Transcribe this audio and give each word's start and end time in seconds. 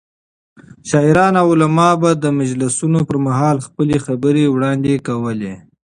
شاعران 0.89 1.33
او 1.41 1.47
علما 1.53 1.89
به 2.01 2.09
د 2.23 2.25
مجلسونو 2.39 2.99
پر 3.07 3.17
مهال 3.25 3.57
خپلې 3.67 3.97
خبرې 4.05 4.45
وړاندې 4.49 5.03
کولې. 5.07 5.53